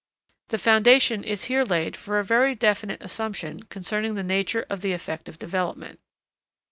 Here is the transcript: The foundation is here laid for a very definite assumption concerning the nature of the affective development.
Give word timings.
The 0.47 0.57
foundation 0.57 1.23
is 1.23 1.43
here 1.43 1.63
laid 1.63 1.95
for 1.95 2.17
a 2.17 2.23
very 2.23 2.55
definite 2.55 3.03
assumption 3.03 3.61
concerning 3.69 4.15
the 4.15 4.23
nature 4.23 4.65
of 4.67 4.81
the 4.81 4.93
affective 4.93 5.37
development. 5.37 5.99